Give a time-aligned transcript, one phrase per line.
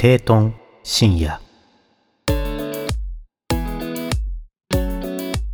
[0.00, 0.54] 定トン
[0.84, 1.40] 深夜。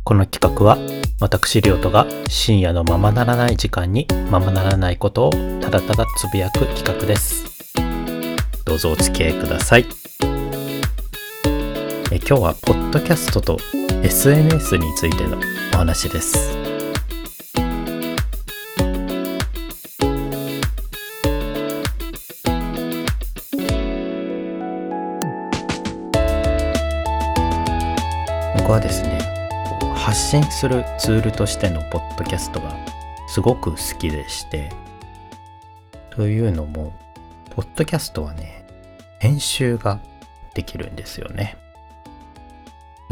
[0.03, 0.77] この企画は
[1.19, 7.73] 私リオトが深夜のままならない時間にままならないことをただただつぶやく企画です。
[8.65, 9.87] どうぞお付き合いください。
[12.11, 13.57] え今日はポッドキャストと
[14.03, 15.39] SNS についての
[15.73, 16.74] お話です。
[28.65, 29.19] 僕はですね
[29.93, 32.75] 発信するツールとしてのポッドキャストが
[33.27, 34.71] すごく好きでして
[36.09, 36.99] というのも
[37.51, 38.65] ポッドキャストはね
[39.19, 40.01] 編集が
[40.55, 41.59] できるんですよね。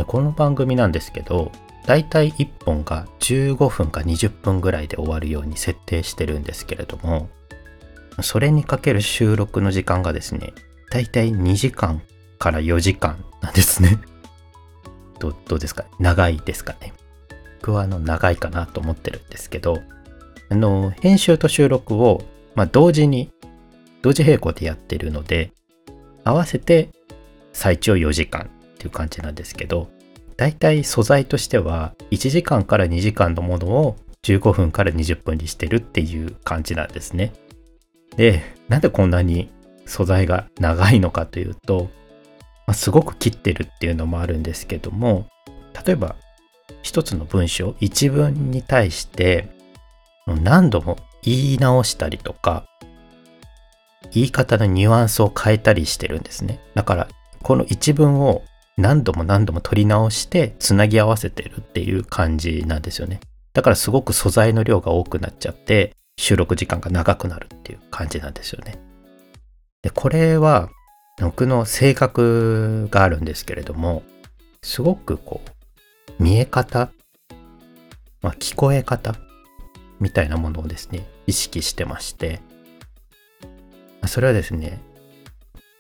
[0.07, 1.51] この番組なんですけど
[1.85, 7.29] だいたい1本が15分か20分ぐらいで終わるように設定してるんですけれども
[8.23, 10.51] それにかける収録の時間がですね
[10.89, 12.01] だいたい2時間
[12.39, 13.99] から4時間なんですね。
[15.31, 15.85] どどうですか？
[15.99, 16.93] 長いですかね？
[17.61, 19.81] 僕はあの長いかなと思ってるんですけど
[20.49, 22.23] あの編集と収録を、
[22.55, 23.31] まあ、同時に
[24.01, 25.51] 同時並行でやってるので
[26.25, 26.89] 合わせて
[27.53, 29.87] 最長4時間っていう感じなんですけど
[30.35, 37.33] だいたい素材としては1時間から2時間のものを15分から20分にしてるっていう感じなんですね。
[38.17, 39.49] でなんでこんなに
[39.85, 41.89] 素材が長いのかというと
[42.67, 45.27] ま、すごく切ってるっていうのもあるんですけども
[45.85, 46.15] 例えば
[46.81, 49.49] 一つの文章一文に対して
[50.27, 52.65] 何度も言い直したりとか
[54.11, 56.59] 言い方のニュアンスを変えたりしてるんですね。
[56.75, 57.07] だから
[57.41, 58.43] この一文を
[58.77, 63.19] 何度も何度も取り直してつなぎ合わせてるっていう感じなんですよね。
[63.53, 68.79] だからすごく素材の量が多くなっちゃって収録時間が長くなるっていう感じなんですよね。
[69.81, 70.69] でこれは
[71.19, 74.03] 僕の性格があるんですけれども、
[74.61, 75.41] すごくこ
[76.19, 76.91] う、見え方、
[78.21, 79.15] まあ、聞こえ方
[79.99, 82.39] みたいなものをですね、意識してまして、
[84.07, 84.79] それはですね、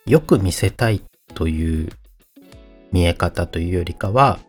[0.05, 1.01] よく見せたい
[1.33, 1.89] という
[2.91, 4.39] 見え方というよりかは、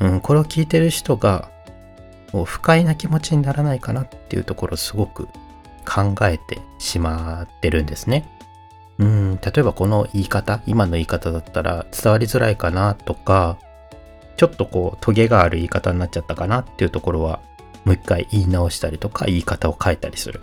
[0.00, 1.50] うん、これを聞いてる人が
[2.32, 5.26] もう不快な気持ちにならないかなっていうところをすごく
[5.84, 8.37] 考えてしまってるんですね。
[8.98, 13.58] うん、例えばこの言い方、今の言い方だったら伝わりづらいかなとか、
[14.36, 17.40] ちょっとこう、トゲがある言い方になっちゃったかなっていうところは、
[17.84, 20.40] もう一回言い直したりとか、言い方を変えたりする。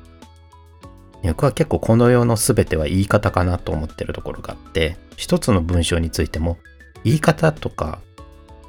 [1.23, 6.57] 僕は結構この世の全ては言い方かなと思ってるところがあって、一つの文章についても、
[7.03, 7.99] 言い方とか、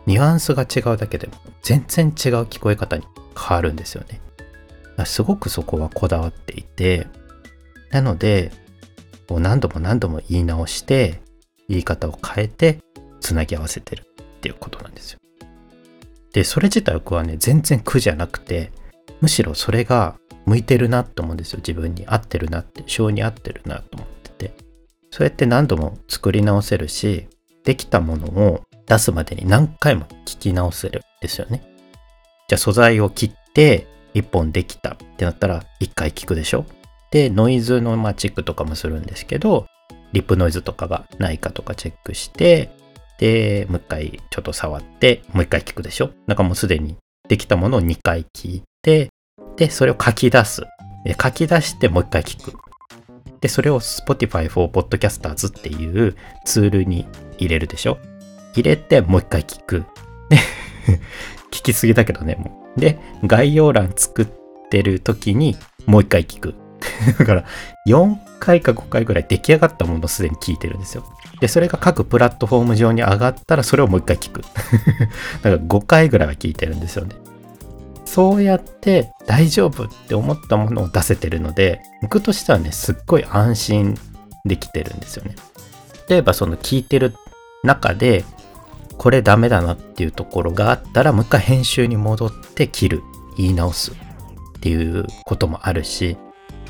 [0.07, 3.05] ニュアンスが違うだけでも、全然違う聞こえ方に
[3.37, 4.21] 変わるんですよね。
[5.05, 7.07] すごくそこはこだわっていて、
[7.91, 8.53] なので、
[9.35, 11.21] を何度も何度も言い直して
[11.69, 12.79] 言い方を変えて
[13.21, 15.19] つなぎ合わせてるっていうことなんですよ。
[16.33, 18.71] でそれ自体僕はね全然苦じゃなくて
[19.21, 24.55] むしろそれが向いてるなと思うんですよ自分に合ってるなって性に合ってるなと思ってて
[25.11, 27.27] そうやって何度も作り直せるし
[27.65, 31.63] できたものを出すまでに何回も聞き直せるんですよね。
[32.49, 36.65] じゃあ素材を切って1本できたってなったら1回聞くでしょ
[37.11, 39.67] で、ノイズのまチェックとかもするんですけど、
[40.13, 42.71] リップノイズとかがないかとかチェックして、
[43.19, 46.11] で、もう一回ちょっと触って、もう一回聞くでしょ？
[46.27, 46.97] なんかもうすでに
[47.29, 49.09] できたものを2回聞いて、
[49.57, 50.63] で、それを書き出す。
[51.23, 52.53] 書き出してもう一回聞く。
[53.41, 57.07] で、それを Spotify for Podcasters っていうツールに
[57.39, 57.99] 入れるでしょ？
[58.55, 59.85] 入れてもう一回聞く。
[61.53, 62.81] 聞きすぎだけどね、もう。
[62.81, 64.29] で、概要欄作っ
[64.71, 65.57] てる時に
[65.87, 66.55] もう一回聞く。
[67.19, 67.45] だから、
[67.87, 71.05] 4回か5回ぐらい出来上がったものをすでに聞いてるんですよ。
[71.41, 74.43] で、それが各プラットフォーム上に上がったら、それをもう一回聞く。
[75.43, 77.15] だから5回ぐらいは聞いてるんですよね。
[78.05, 83.99] そうやって大丈夫って思ったものを出せてるので、僕としてはね、すっごい安心
[84.45, 85.35] できてるんですよね。
[86.09, 87.15] 例えばその聞いてる
[87.63, 88.25] 中で、
[88.97, 93.03] これダメだなっていうところがあったら、もう一回編集に戻って切る、
[93.37, 93.95] 言い直すっ
[94.61, 96.17] ていうこともあるし、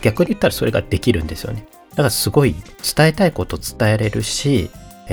[0.03, 1.67] 逆に言ったらそれができるんですよね。
[1.91, 2.55] だからすごい
[2.97, 4.71] 伝えたいこと伝えれるし、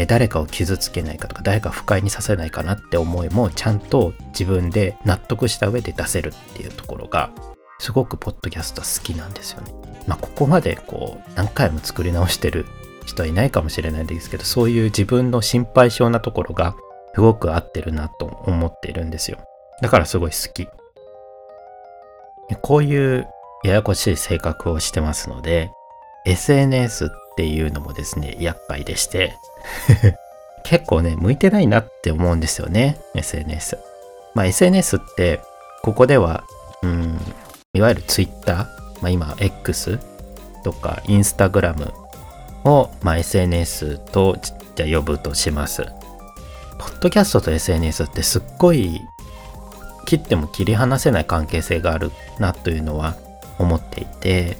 [0.07, 7.29] 誰かを傷つけないかとか誰か不快にさせないかなって思いもちゃんと自分で納得した上で出せるっていうところが
[7.77, 9.71] すごくポッドキャスト好きなんですよね。
[10.07, 12.65] まあここまでこう何回も作り直してる
[13.05, 16.75] 人はいないかもしれないですけどそういう自分の心配性なところが
[17.13, 19.37] すごく合ってるなと思っているんですよ。
[19.81, 20.67] だからすごい好き。
[22.61, 23.27] こういう
[23.63, 25.71] ややこしい性格をしてますので、
[26.25, 29.37] SNS っていうのもですね、厄介でして
[30.63, 33.77] 結構ね、向いてないなって思うんですよね、SNS。
[34.33, 35.41] まあ SNS って、
[35.81, 36.43] ここでは、
[36.81, 37.19] うん、
[37.73, 38.67] いわゆる Twitter、
[39.01, 39.99] まあ今 X
[40.63, 41.91] とか Instagram
[42.63, 44.37] を、まあ、SNS と
[44.75, 45.83] じゃ呼ぶとします。
[46.79, 49.01] ポッドキャストと SNS ってすっごい
[50.05, 53.15] 切っても切り離せない関係性があるなというのは
[53.59, 54.57] 思っていて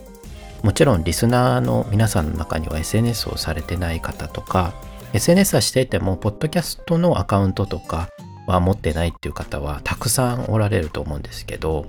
[0.64, 4.74] もちろんリスナーの皆さんの中には SNS をされてない方とか
[5.14, 8.10] SNS はしていてもポッドキャストのアカウントとか
[8.48, 11.86] は持ってないっていう方はたくさんおられると思うんですけど、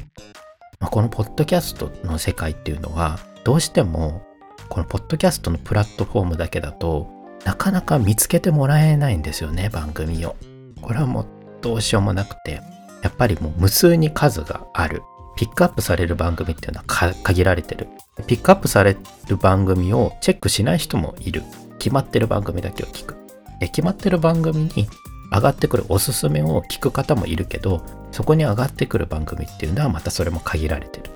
[0.78, 4.22] まあ、このポッドキャストの世界っていうのはどうしても
[4.68, 7.08] このポッドキャストのプラットフォームだけだと
[7.44, 10.36] なかなか見つけてもらえないんですよね番組を。
[10.80, 11.26] これはもう
[11.60, 12.60] どうしようもなくて
[13.02, 15.02] やっぱりもう無数に数がある。
[15.36, 17.88] ピックアップされる番組っていうのは限られてる。
[18.26, 18.96] ピックアップされ
[19.28, 21.42] る番組をチェックしない人もいる。
[21.78, 23.16] 決まってる番組だけを聞く。
[23.60, 24.88] で決まってる番組に
[25.32, 27.82] 上がってくるおすすめを聞く方もいるけど
[28.12, 31.10] そこに上がってくる番組っていうのはまたそれも限られてる。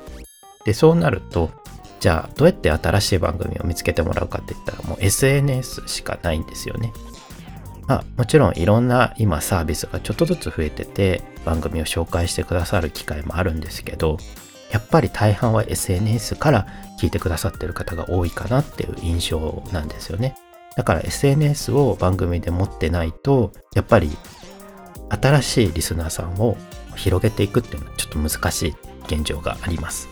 [0.64, 1.50] でそうなると
[2.00, 6.92] じゃあどうやって新しい番組を見つけてもらうかって言ったらもう SNS しかないんですよね。
[7.88, 14.18] まあもちろんいろんな今サービスがちょっとずつ増えてて番組を紹介してくださる機会もあるんですけど
[14.70, 16.66] やっぱり大半は SNS から
[17.00, 20.36] 聞いてくださってる方が多いかなっていう印象なんですよね。
[20.76, 24.16] だから SNS を番組で持ってないとやっぱり
[25.08, 26.56] 新しいリスナーさんを
[26.94, 28.74] 広げていくっていうのはちょっと難しい
[29.06, 30.08] 現状があります。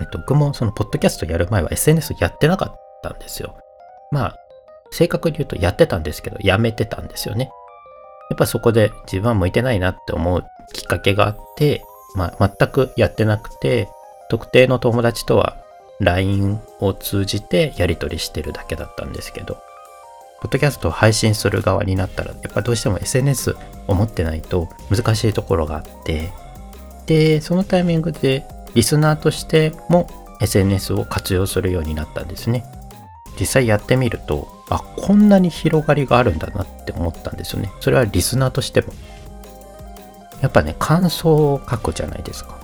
[0.00, 3.56] えっと、僕もそのポッドキャストやる前は SNS やってなかったんですよ。
[4.10, 4.36] まあ、
[4.90, 7.50] 正確に言うとやってたんですけど、やめてたんですよね。
[8.30, 11.84] やっぱそこで自分は向いてないなって思うきっかけがあって、
[12.14, 13.88] まあ、全くやってなくて、
[14.28, 15.56] 特定の友達とは
[16.00, 19.58] LINE を通じてやり取りしてるだけだったんですけど、
[20.40, 23.56] ポッドキャストを配信する側になったら、やっぱどうしても SNS
[23.86, 26.32] を持ってないと難しいところがあって、
[27.06, 28.44] で、そのタイミングで
[28.74, 30.08] リスナーとしても
[30.40, 32.64] SNS を活用するようになったんですね。
[33.40, 37.70] 実際やってみると、あ、こんなに広がりがあるんだなって思ったんですよね。
[37.80, 38.92] それはリスナーとしても。
[40.42, 42.58] やっぱね、感想を書くじゃないですか。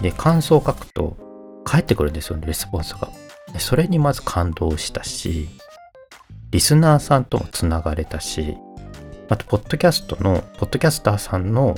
[0.00, 1.16] で、感想を書くと
[1.64, 3.08] 返ってくるんですよね、レスポンスが。
[3.58, 5.48] それにまず感動したし、
[6.50, 8.56] リスナーさんともつながれたし、
[9.28, 11.76] あと、ポッドキャストの、ポッドキャスターさんの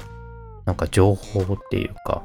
[0.65, 2.23] なんか情報っていうか、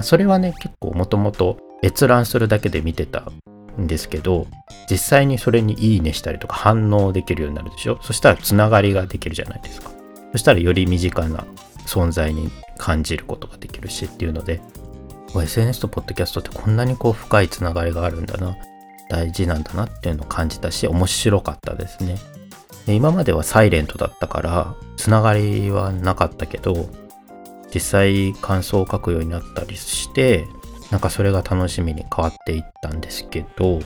[0.00, 3.32] それはね、結構もともと閲覧するだけで見てた
[3.80, 4.46] んですけど、
[4.90, 7.98] 実際にそれにいいねしたりとか反応できるようになるでしょ？
[8.02, 9.90] そしたらつながりができるじゃないですか。
[10.32, 11.44] そしたらより身近な
[11.86, 14.60] 存在に感じることができるしっていうので、
[15.34, 18.56] SNS とポッドキャストってこんなにこう深いつながりがあるんだな、
[19.08, 22.16] 大事なんだなっていうのを感じたし、面白かったですね。
[22.86, 26.88] で今まではサイレントだったから、つながりはなかったけど、
[27.72, 30.46] 実際感想を書くようになったりして
[30.92, 33.80] なんかそれが楽しみに変わっていったんですけど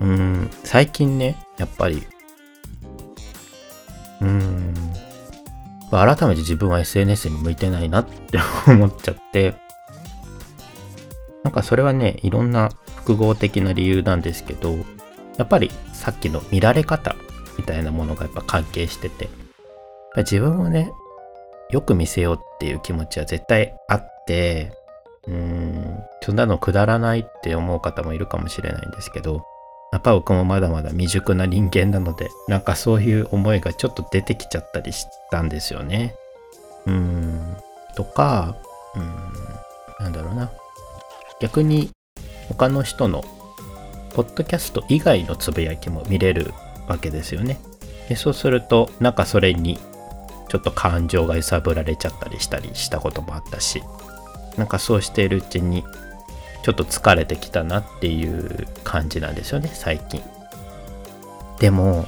[0.00, 2.06] うん最近ねやっぱり
[4.20, 4.74] うん
[5.90, 8.38] 改めて自分は SNS に向いてないなって
[8.70, 9.56] 思っちゃって
[11.42, 14.76] なんかそれはねいろんな複合的な理由なんですけど
[15.38, 17.16] やっぱりさっきの見られ方
[17.58, 19.28] みたいなものがやっぱ関係してて
[20.16, 20.92] 自分をね
[21.70, 24.72] よく見せようっていう気持ちは絶対あって、
[25.28, 29.44] うん、そんなのくだらないって思う方もいるかもしれないんですけど、
[29.92, 36.14] やっぱ僕もまだまだ未熟な人間なので、なんかそういう思いがちょっと出てきちゃったりしたんですよね。
[36.86, 37.56] うん、
[37.94, 38.56] とか、
[38.96, 40.50] うん、なんだろうな。
[41.40, 41.90] 逆に
[42.48, 43.22] 他の人の
[44.14, 46.52] ポッドキャスト以外のつぶやきも見れる
[46.88, 47.58] わけですよね。
[48.08, 49.78] でそうすると、なんかそれに
[50.48, 53.82] ちょっと感情が揺さぶられちゃったりしたりしたこともあったし
[54.56, 55.84] なんかそうしているうちに
[56.62, 60.22] ちょっと疲れてきたなっていう感じなんですよね最近。
[61.58, 62.06] でも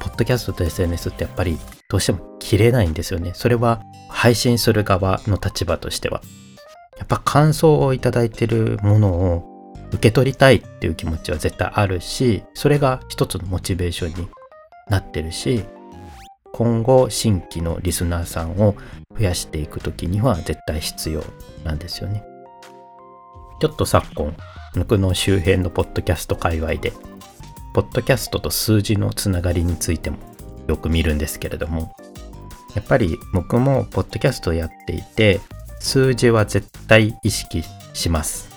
[0.00, 3.32] ポッドキャストと SNS ってやっぱりどうしても切れないんですよね。
[3.34, 6.20] それは配信する側の立場としては。
[6.98, 9.54] やっぱ感想をいただいてるものを
[9.88, 14.28] 受け取りたいっていう気持ちは絶対あるしそれが一つのモチベーションに
[14.88, 15.64] なってるし
[16.54, 18.76] 今後新規のリスナーさんを
[19.18, 21.24] 増やしていく時には絶対必要
[21.64, 22.24] なんですよね。
[23.60, 24.36] ちょっと昨今、
[24.76, 26.92] 僕の周辺のポッドキャスト界隈で、
[27.74, 30.18] ポッドキャストと数字のつながりについても
[30.68, 31.92] よく見るんですけれども、
[32.76, 35.40] やっぱり僕もポッドキャストをやっていて、
[35.80, 38.48] 数字は絶対意識します。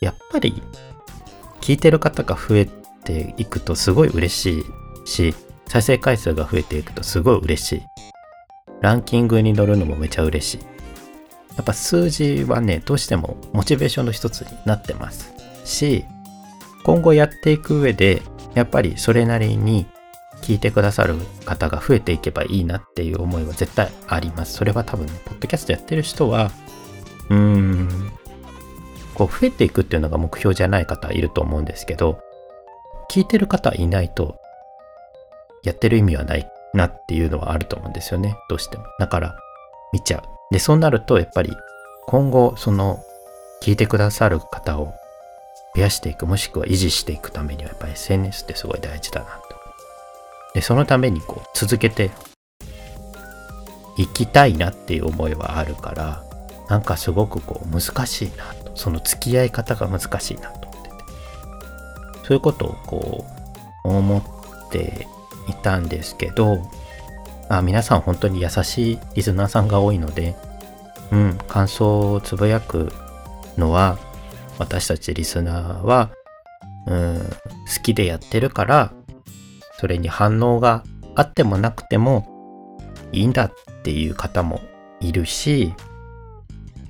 [0.00, 0.62] やっぱり
[1.60, 2.68] 聞いてる方が増え
[3.04, 4.64] ていくとすごい嬉し
[5.04, 5.34] いし、
[5.66, 7.82] 再生回数が増えていくとすごい嬉しい。
[8.80, 10.58] ランキングに乗るのもめちゃ嬉しい。
[11.56, 15.32] やっぱ数字はね、どうしてもモチベーションの一つになってます
[15.64, 16.04] し、
[16.84, 18.22] 今後やっていく上で、
[18.54, 19.86] やっぱりそれなりに
[20.42, 21.14] 聞いてくださる
[21.46, 24.54] 方が増えていけばいいなっていう思いは絶対あります。
[24.54, 26.50] それは多分、ポッドキャストやってる人は、
[27.30, 28.12] うーん、
[29.14, 32.18] こう増えていくっていうのが目標じゃない方いると思うんですけど、
[33.10, 34.36] 聞いてる方いないと、
[35.64, 38.36] やってる意味はないなっていうのはあると思うんですよね。
[38.48, 38.84] どうしても。
[38.98, 39.36] だから、
[39.92, 40.22] 見ちゃう。
[40.52, 41.56] で、そうなると、やっぱり、
[42.06, 43.02] 今後、その、
[43.62, 44.92] 聞いてくださる方を
[45.74, 49.56] 増やしていく、もしくは維持していくためには、やっぱり SNS ってすごい大事だなと。
[50.54, 52.10] で、そのために、こう、続けて
[53.96, 56.22] いきたいなっていう思いはあるから、
[56.68, 58.72] なんかすごくこう、難しいなと。
[58.74, 60.96] その付き合い方が難しいなと思ってて。
[62.24, 63.24] そういうことをこ
[63.84, 65.06] う、思って
[65.48, 66.58] いたんですけど、
[67.48, 70.34] あ皆さん本当に優しいリスナーさんが多いので、
[71.12, 72.92] うん、感想をつぶやく
[73.56, 73.98] のは、
[74.58, 76.10] 私たちリスナーは、
[76.86, 78.92] うん、好きでやってるから、
[79.78, 80.84] それに反応が
[81.14, 82.78] あってもなくても
[83.12, 84.60] いいんだっていう方も
[85.00, 85.74] いるし、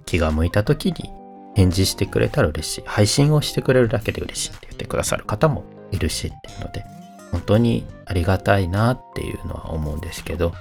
[0.07, 1.11] 気が向いた時に
[1.55, 2.83] 返事してくれたら嬉しい。
[2.87, 6.85] 配信をしてくれるだけで嬉しいって言ってくださる方もいるしっていうので、
[7.35, 10.53] 本当にありがたいなっていうのは思うんですけど、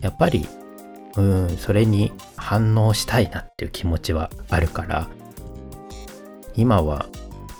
[0.00, 0.48] やっぱり、
[1.16, 5.08] うん、それに反応したいなっていう気持ちはあるから、
[6.56, 7.06] 今は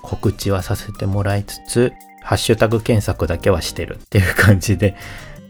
[0.03, 4.97] 告知はさせてもらいつつ、ハッシュタグ検索だけはしてるっていう感じで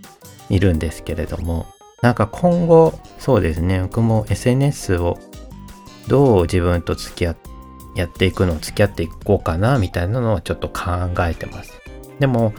[0.51, 1.67] いるんですけれども、
[2.03, 5.19] なんか今後、そうですね、僕も SNS を
[6.09, 7.49] どう自分と付き合って
[7.95, 10.85] やっていくのを付き合っていこうかなみたいなのはちょっと考
[11.21, 11.73] えてます。
[12.21, 12.53] でも、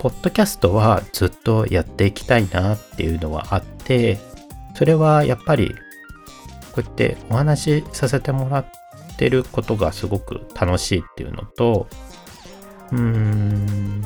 [0.00, 4.18] ポッドキャストはずっとやっていきたいなっていうのはあって、
[4.74, 5.74] それはやっぱり、
[6.72, 8.66] こうやってお話しさせてもらっ
[9.18, 11.86] てることがすごく楽しいっていうのと、
[12.92, 14.00] うーん、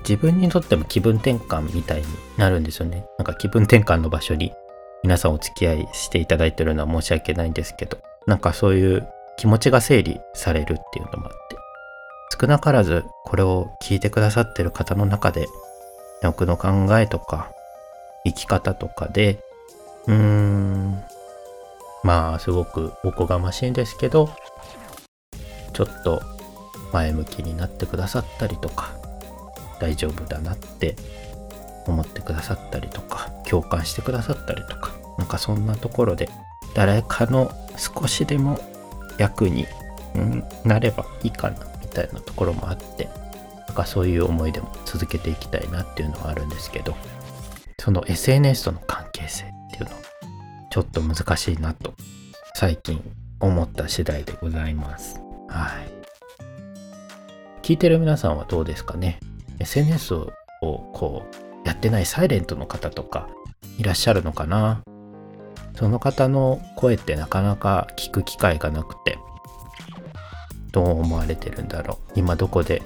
[0.00, 3.06] 自分にとっても気分転換みたいになるんですよね。
[3.16, 4.52] なんか気分転換の場所に
[5.02, 11.61] 皆さんお付き合いしていただいてるのは申し訳ないんですけど、なんかそういう気持ちが整理されるっていうのもあって、
[12.32, 15.48] 少なからずこれを聞いてくださってる方の中で、
[16.22, 17.52] 僕の考えとか、
[18.24, 19.38] 生き方とかで、
[20.06, 21.02] うーん、
[22.02, 24.30] まあ、すごくおこがましいんですけど、
[25.74, 26.22] ちょっと
[26.92, 28.92] 前向きになってくださったりとか、
[29.78, 30.96] 大丈夫だなって
[31.86, 36.30] 思ってくださったりとか、共感してくださったりとか、なんかそんなところで、
[36.74, 38.58] 誰かの少しでも
[39.18, 39.66] 役に、
[40.64, 41.71] なればいいかな。
[41.92, 43.08] たいなところもあって
[43.68, 46.94] なんかそういう思いでも続けていきたいなっていうのはあるんですけど
[47.78, 49.90] その SNS との関係性っていうの
[50.70, 51.94] ちょっと難しいなと
[52.54, 53.02] 最近
[53.40, 55.20] 思った次第でございます。
[55.48, 55.88] はい。
[57.62, 59.18] 聞いてる皆さんはどうですかね
[59.58, 60.32] ？SNS を
[60.62, 61.24] こ
[61.64, 63.28] うやってないサイレントの方とか
[63.78, 64.82] いらっしゃるのかな？
[65.74, 69.18] その方の声ってなかなか聞く機会がなくて
[70.72, 72.12] どう思われてるんだろう？
[72.16, 72.82] 今どこで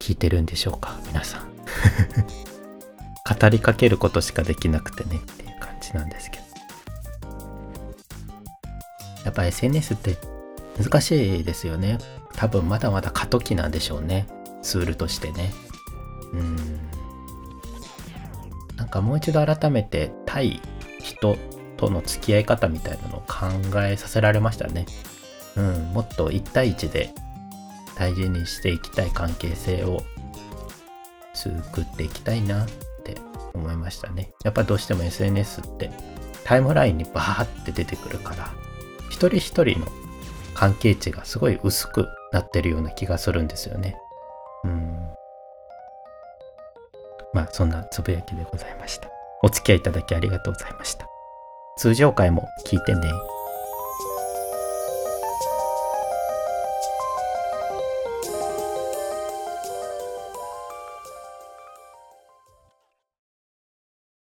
[0.00, 0.98] 聞いてるんでしょうか？
[1.06, 1.52] 皆さん。
[3.40, 6.44] 語りかけることしかできなくてねっていう感じなんですけど。
[9.24, 10.16] やっぱ SNS って
[10.82, 11.98] 難しいですよね。
[12.34, 14.26] 多分まだまだ過渡期なんでしょうね。
[14.62, 15.52] ツールとしてね。
[16.32, 16.56] うん。
[18.76, 20.60] なんかもう一度改めて対
[20.98, 21.38] 人
[21.76, 23.46] との付き合い方みたいなのを考
[23.82, 24.86] えさせられましたね。
[25.56, 27.10] うん、もっと1対1で
[27.96, 30.02] 大事にしていきたい関係性を
[31.34, 32.68] 作っていきたいなっ
[33.04, 33.16] て
[33.54, 34.32] 思いましたね。
[34.44, 35.90] やっぱどうしても SNS って
[36.44, 38.52] タイムラインにバーって出てくるから
[39.10, 39.86] 一人一人の
[40.54, 43.96] 関係値がすごい薄くなってるような気がするんですよね。
[44.64, 45.08] うん。
[47.32, 49.08] まあそんなつぶやきでございました。
[49.42, 51.06] お付き合いいただきありがとうございました。
[51.76, 53.10] 通常回も聞いてね。